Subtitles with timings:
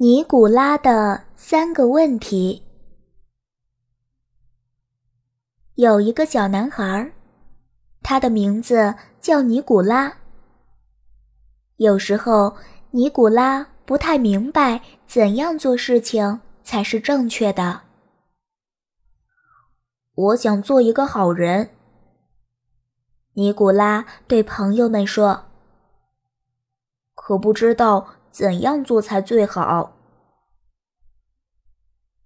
[0.00, 2.62] 尼古拉的三个问题。
[5.74, 7.12] 有一个小男孩，
[8.00, 10.18] 他的名字叫尼古拉。
[11.78, 12.56] 有时候，
[12.92, 17.80] 尼古拉不太明白怎样做事情才是正确的。
[20.14, 21.70] 我想做一个好人，
[23.32, 25.46] 尼古拉对朋友们说。
[27.16, 28.14] 可不知道。
[28.30, 29.96] 怎样做才最好？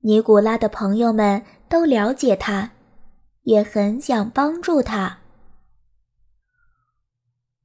[0.00, 2.72] 尼古拉的朋友们都了解他，
[3.42, 5.20] 也很想帮助他。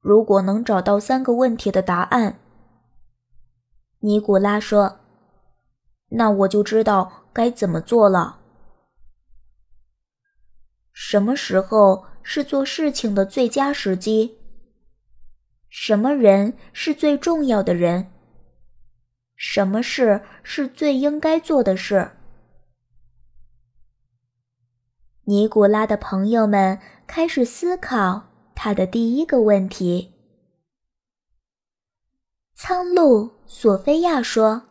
[0.00, 2.38] 如果能找到三个问题的答案，
[3.98, 5.00] 尼古拉说
[6.10, 8.38] ：“那我就知道该怎么做了。
[10.92, 14.38] 什么时候是做事情的最佳时机？
[15.68, 18.12] 什么人是最重要的人？”
[19.38, 22.10] 什么事是最应该做的事？
[25.26, 30.12] 尼古拉的朋友们开始思考他的第一个问题。
[32.52, 34.64] 苍鹭索菲亚说：“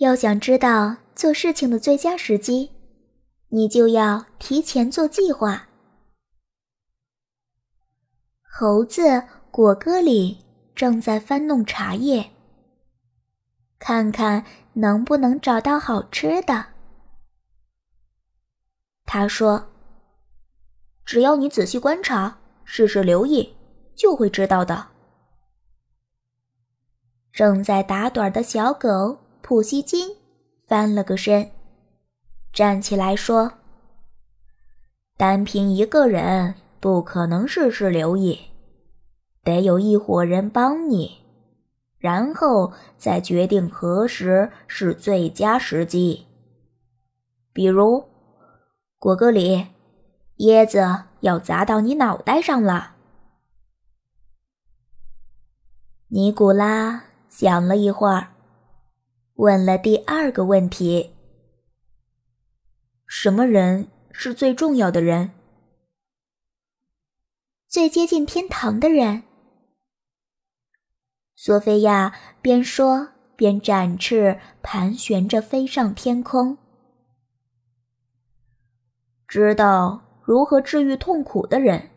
[0.00, 2.70] 要想知道做事情的最佳时机，
[3.48, 5.68] 你就要提前做计划。”
[8.50, 10.46] 猴子果戈里。
[10.80, 12.30] 正在翻弄茶叶，
[13.78, 16.68] 看看能不能找到好吃的。
[19.04, 19.68] 他说
[21.04, 23.56] ：“只要你仔细观察，事事留意，
[23.94, 24.86] 就会知道的。”
[27.30, 30.16] 正在打盹的小狗普希金
[30.66, 31.50] 翻了个身，
[32.54, 33.52] 站起来说
[35.18, 38.44] ：“单凭一个人不可能事事留意。”
[39.42, 41.18] 得有一伙人帮你，
[41.98, 46.26] 然后再决定何时是最佳时机。
[47.52, 48.04] 比如，
[48.98, 49.66] 果戈里，
[50.38, 52.96] 椰子要砸到你脑袋上了。
[56.08, 58.34] 尼古拉想了一会儿，
[59.34, 61.14] 问了第二个问题：
[63.06, 65.32] 什么人是最重要的人？
[67.68, 69.22] 最接近天堂的人。
[71.42, 76.58] 索菲亚边说边展翅盘旋着飞上天空。
[79.26, 81.88] 知道如何治愈痛苦的人，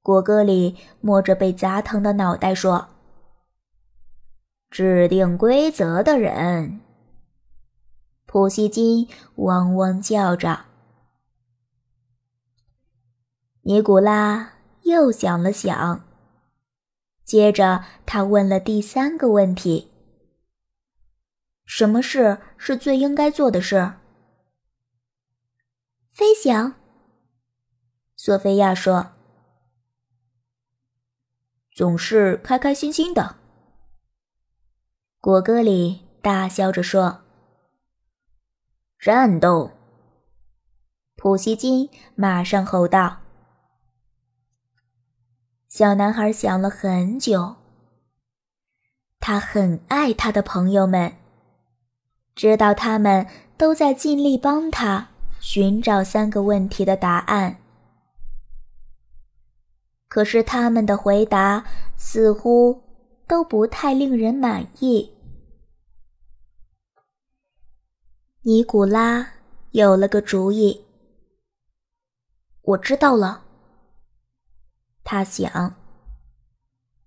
[0.00, 2.88] 果戈里摸着被砸疼的脑袋说
[4.72, 6.80] ：“制定规则的人。”
[8.24, 10.64] 普希金汪汪叫着。
[13.60, 14.54] 尼古拉
[14.84, 16.02] 又想了想。
[17.32, 19.90] 接着，他问了第三个问题
[21.64, 23.94] ：“什么事是最应该做的事？”
[26.12, 26.74] 飞翔。
[28.16, 29.12] 索菲亚说
[31.72, 33.36] ：“总是开开心心的。”
[35.18, 37.22] 果戈里大笑着说
[39.00, 39.70] ：“战斗。”
[41.16, 43.21] 普希金马上吼道。
[45.72, 47.56] 小男孩想了很久。
[49.18, 51.16] 他很爱他的朋友们，
[52.34, 55.08] 知道他们都在尽力帮他
[55.40, 57.56] 寻找三个问题的答案。
[60.08, 61.64] 可是他们的回答
[61.96, 62.82] 似乎
[63.26, 65.14] 都不太令人满意。
[68.42, 69.26] 尼古拉
[69.70, 70.84] 有了个主意。
[72.60, 73.44] 我知道了。
[75.04, 75.74] 他想：“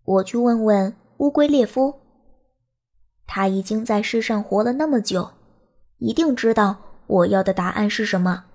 [0.03, 2.01] 我去问问乌龟列夫，
[3.25, 5.31] 他已经在世上活了那么久，
[5.97, 8.45] 一定知道我要的答案是什么。”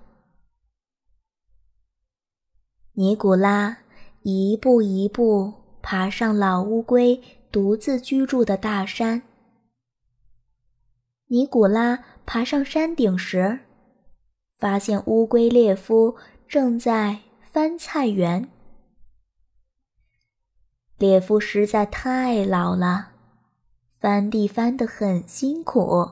[2.93, 3.79] 尼古拉
[4.21, 9.23] 一步一步爬上老乌龟独自居住的大山。
[11.27, 13.59] 尼古拉爬上山顶时，
[14.59, 16.15] 发现乌龟列夫
[16.47, 17.19] 正在
[17.51, 18.49] 翻菜园。
[21.01, 23.13] 列夫实在太老了，
[23.99, 26.11] 翻地翻得很辛苦。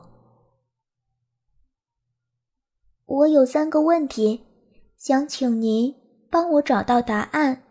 [3.06, 4.44] 我有三个问题，
[4.96, 5.94] 想请您
[6.28, 7.62] 帮我找到答案。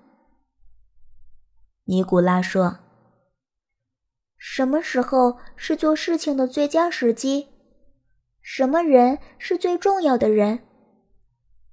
[1.83, 2.80] 尼古拉说
[4.39, 7.50] ：“什么时候是做事情的最佳时机？
[8.42, 10.62] 什么人是最重要的人？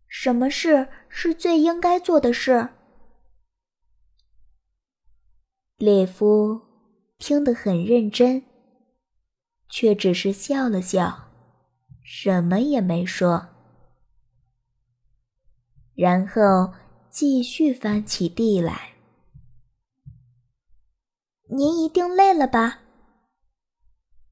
[0.09, 2.71] 什么事是最应该做的事？”
[5.79, 6.63] 列夫
[7.19, 8.43] 听得很认真，
[9.69, 11.29] 却只是笑了笑，
[12.03, 13.49] 什么也没说，
[15.95, 16.73] 然后
[17.11, 18.95] 继续翻起地来。
[21.51, 22.81] 您一定累了吧？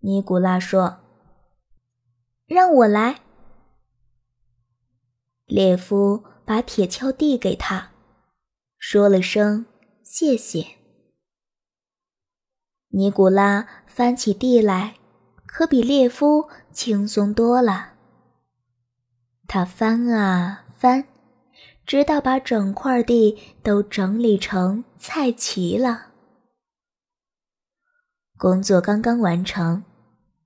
[0.00, 1.00] 尼古拉说
[2.48, 3.20] ：“让我来。”
[5.44, 7.92] 列夫把铁锹递给他，
[8.78, 9.66] 说了声
[10.02, 10.83] 谢谢。
[12.96, 14.94] 尼古拉翻起地来，
[15.46, 17.94] 可比列夫轻松多了。
[19.48, 21.04] 他翻啊翻，
[21.84, 26.12] 直到把整块地都整理成菜畦了。
[28.38, 29.84] 工作刚刚完成。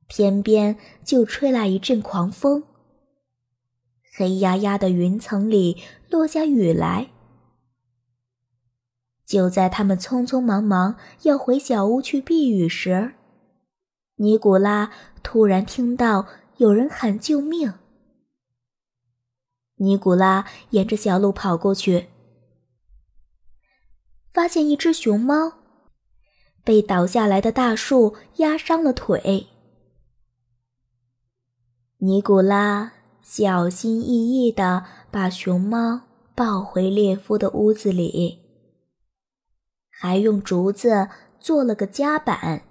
[0.09, 2.65] 天边就吹来一阵狂风，
[4.17, 7.11] 黑压压的云层里落下雨来。
[9.29, 13.13] 就在他们匆匆忙忙要回小屋去避雨时，
[14.17, 14.91] 尼古拉
[15.23, 16.27] 突然听到
[16.57, 17.75] 有人喊救命。
[19.77, 22.09] 尼古拉沿着小路跑过去，
[24.33, 25.53] 发现一只熊猫
[26.65, 29.49] 被倒下来的大树压伤了腿。
[31.99, 36.01] 尼古拉小心翼翼地把熊猫
[36.35, 38.48] 抱回列夫的屋子里，
[40.01, 41.09] 还用竹子
[41.41, 42.63] 做了个夹板，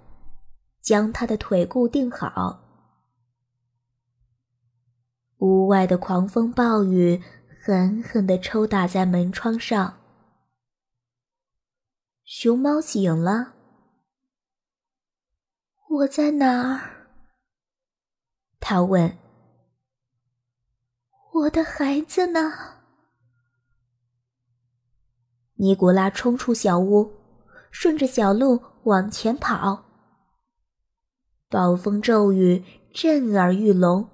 [0.80, 2.64] 将他的腿固定好。
[5.36, 7.22] 屋外的狂风暴雨
[7.62, 9.98] 狠狠地抽打在门窗上。
[12.24, 13.52] 熊猫醒了，
[15.90, 17.08] 我在哪儿？
[18.58, 19.18] 他问
[21.34, 22.76] ：“我的孩子呢？”
[25.60, 27.17] 尼古拉冲出小屋，
[27.70, 29.84] 顺着小路往前跑。
[31.48, 34.08] 暴风骤雨震耳欲聋，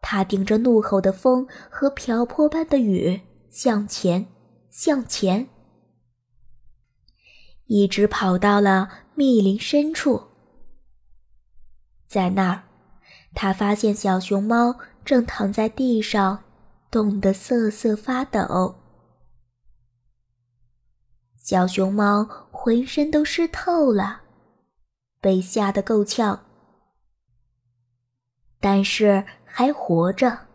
[0.00, 3.20] 他顶着怒吼的风和瓢泼般的雨
[3.50, 4.26] 向前，
[4.70, 5.48] 向前，
[7.66, 10.22] 一直跑到了密林深处，
[12.06, 12.62] 在那儿。
[13.34, 16.42] 他发现小熊猫正躺在地上，
[16.90, 18.74] 冻得瑟瑟发抖。
[21.46, 24.22] 小熊猫浑身都湿透了，
[25.20, 26.44] 被吓得够呛，
[28.58, 30.48] 但是还活着。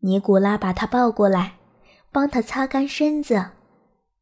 [0.00, 1.54] 尼古拉把它抱过来，
[2.10, 3.52] 帮它擦干身子，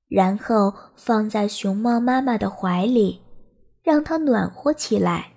[0.07, 3.21] 然后放在熊猫妈妈的怀里，
[3.83, 5.33] 让它暖和起来。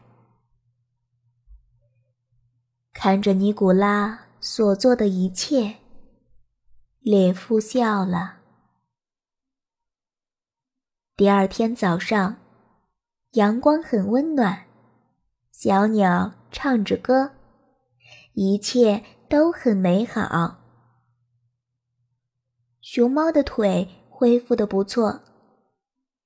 [2.94, 5.78] 看着尼古拉所做的一切，
[7.00, 8.43] 列夫笑了。
[11.24, 12.36] 第二天早上，
[13.36, 14.66] 阳光很温暖，
[15.54, 17.32] 小鸟唱着歌，
[18.34, 20.58] 一切都很美好。
[22.82, 25.22] 熊猫的腿恢复的不错，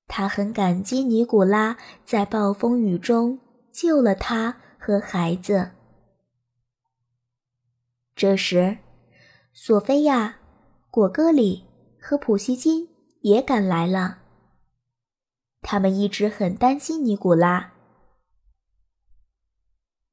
[0.08, 3.38] 它很感激尼古拉在暴风雨中
[3.70, 5.70] 救了它和孩子。
[8.16, 8.78] 这时，
[9.52, 10.38] 索菲亚、
[10.90, 11.68] 果戈里
[12.00, 12.88] 和普希金
[13.20, 14.22] 也赶来了。
[15.60, 17.72] 他们一直很担心尼古拉。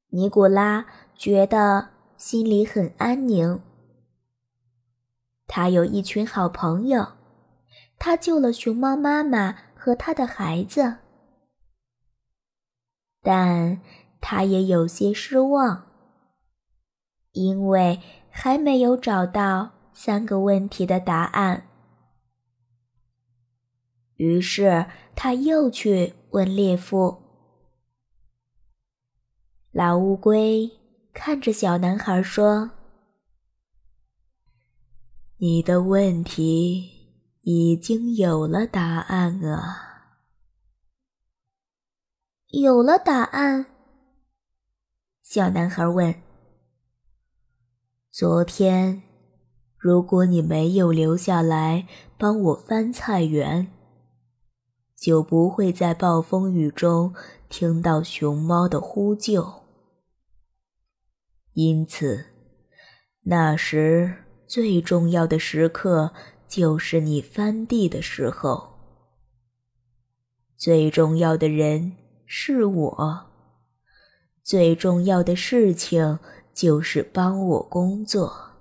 [0.08, 3.60] 尼古拉觉得心里很安宁。
[5.46, 7.12] 他有一群好朋友，
[7.98, 10.96] 他救了熊猫妈妈和他的孩子，
[13.22, 13.80] 但
[14.20, 15.86] 他也有些失望。
[17.32, 21.65] 因为还没有找到三个问题的答案，
[24.16, 27.22] 于是他又去问列夫。
[29.70, 30.70] 老乌龟
[31.12, 32.70] 看着小男孩说
[35.38, 39.82] ：“你的问题已经有了答案啊。”
[42.48, 43.66] 有了答案？
[45.22, 46.14] 小男孩问。
[48.10, 49.02] 昨天，
[49.76, 53.70] 如果你没有留下来帮我翻菜园，
[54.96, 57.14] 就不会在暴风雨中
[57.48, 59.62] 听到熊猫的呼救。
[61.52, 62.26] 因此，
[63.22, 66.12] 那时最重要的时刻
[66.48, 68.74] 就是你翻地的时候。
[70.56, 73.26] 最重要的人是我，
[74.42, 76.18] 最重要的事情。
[76.56, 78.52] 就是帮我工作。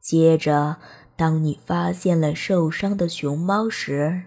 [0.00, 0.78] 接着，
[1.18, 4.22] 当你发现了受伤的熊猫时，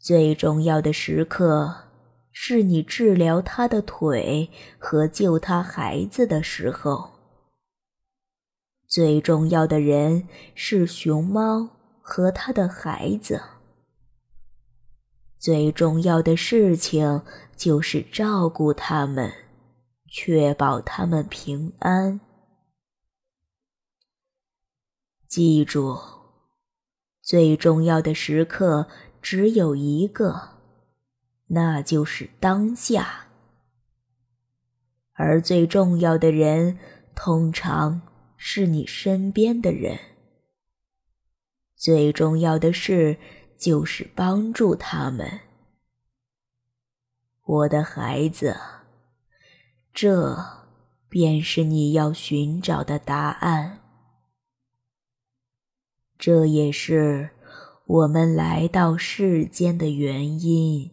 [0.00, 1.84] 最重要的时刻。
[2.32, 4.48] 是你治疗他的腿
[4.78, 7.10] 和救他孩子的时候，
[8.86, 11.68] 最重要的人是熊猫
[12.00, 13.42] 和他的孩子。
[15.38, 17.20] 最重要的事情
[17.56, 19.30] 就是照顾他们，
[20.08, 22.20] 确保他们平安。
[25.30, 25.96] 记住，
[27.22, 28.88] 最重要的时刻
[29.22, 30.58] 只有一个。
[31.46, 33.28] 那就是当下，
[35.12, 36.80] 而最重要的人
[37.14, 38.02] 通常
[38.36, 39.96] 是你身边的人。
[41.76, 43.16] 最重要的事
[43.56, 45.42] 就是帮助他们，
[47.44, 48.56] 我的孩子，
[49.94, 50.36] 这
[51.08, 53.79] 便是你要寻找的答案。
[56.20, 57.30] 这也是
[57.86, 60.90] 我们来到世间的原因。